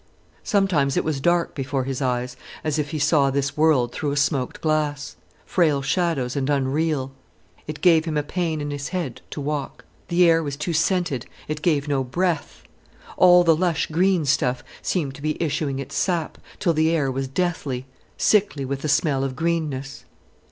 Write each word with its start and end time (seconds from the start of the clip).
Sometimes 0.43 0.97
it 0.97 1.03
was 1.03 1.21
dark 1.21 1.53
before 1.53 1.83
his 1.83 2.01
eyes, 2.01 2.35
as 2.63 2.79
if 2.79 2.89
he 2.89 2.97
saw 2.97 3.29
this 3.29 3.55
world 3.55 3.91
through 3.91 4.09
a 4.11 4.17
smoked 4.17 4.59
glass, 4.59 5.15
frail 5.45 5.83
shadows 5.83 6.35
and 6.35 6.49
unreal. 6.49 7.11
It 7.67 7.81
gave 7.81 8.05
him 8.05 8.17
a 8.17 8.23
pain 8.23 8.61
in 8.61 8.71
his 8.71 8.87
head 8.87 9.21
to 9.29 9.39
walk. 9.39 9.85
The 10.07 10.27
air 10.27 10.41
was 10.41 10.57
too 10.57 10.73
scented, 10.73 11.27
it 11.47 11.61
gave 11.61 11.87
no 11.87 12.03
breath. 12.03 12.63
All 13.15 13.43
the 13.43 13.55
lush 13.55 13.85
green 13.91 14.25
stuff 14.25 14.63
seemed 14.81 15.13
to 15.13 15.21
be 15.21 15.37
issuing 15.39 15.77
its 15.77 15.93
sap, 15.95 16.39
till 16.57 16.73
the 16.73 16.89
air 16.89 17.11
was 17.11 17.27
deathly, 17.27 17.85
sickly 18.17 18.65
with 18.65 18.81
the 18.81 18.89
smell 18.89 19.23
of 19.23 19.35
greenness. 19.35 20.05